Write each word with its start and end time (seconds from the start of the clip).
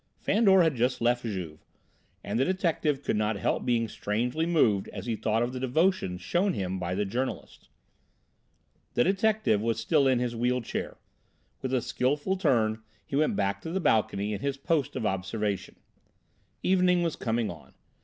Fandor 0.17 0.63
had 0.63 0.73
just 0.73 0.99
left 0.99 1.21
Juve, 1.23 1.63
and 2.23 2.39
the 2.39 2.43
detective 2.43 3.03
could 3.03 3.15
not 3.17 3.35
help 3.35 3.63
being 3.65 3.87
strangely 3.87 4.47
moved 4.47 4.87
as 4.89 5.05
he 5.05 5.15
thought 5.15 5.43
of 5.43 5.53
the 5.53 5.59
devotion 5.59 6.17
shown 6.17 6.53
him 6.53 6.79
by 6.79 6.95
the 6.95 7.05
journalist. 7.05 7.69
The 8.95 9.03
detective 9.03 9.61
was 9.61 9.79
still 9.79 10.07
in 10.07 10.17
his 10.17 10.35
wheel 10.35 10.61
chair; 10.61 10.97
with 11.61 11.71
a 11.71 11.83
skilful 11.83 12.35
turn 12.35 12.81
he 13.05 13.15
went 13.15 13.35
back 13.35 13.61
to 13.61 13.69
the 13.69 13.79
balcony 13.79 14.33
and 14.33 14.41
his 14.41 14.57
post 14.57 14.95
of 14.95 15.05
observation. 15.05 15.75
Evening 16.63 17.03
was 17.03 17.15
coming 17.15 17.51
on. 17.51 17.75